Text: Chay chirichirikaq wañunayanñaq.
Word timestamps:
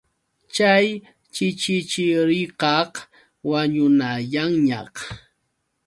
Chay 0.55 0.85
chirichirikaq 1.33 2.91
wañunayanñaq. 3.49 4.95